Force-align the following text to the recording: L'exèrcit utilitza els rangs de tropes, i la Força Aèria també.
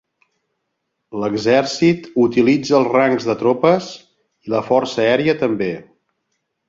L'exèrcit 1.23 2.07
utilitza 2.23 2.75
els 2.79 2.89
rangs 2.95 3.27
de 3.29 3.35
tropes, 3.43 3.91
i 4.49 4.55
la 4.55 4.63
Força 4.71 5.05
Aèria 5.05 5.37
també. 5.45 5.69